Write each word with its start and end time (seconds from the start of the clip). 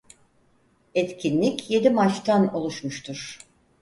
Etkinlik 0.95 1.69
yedi 1.71 1.89
maçtan 1.89 2.53
oluşmuştur. 2.55 3.39